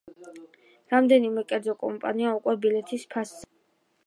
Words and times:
რამდენიმე 0.93 1.43
კერძო 1.51 1.77
კომპანია 1.85 2.33
უკვე 2.39 2.57
ბილეთის 2.65 3.07
ფასზე 3.15 3.41
საუბრობს. 3.41 3.55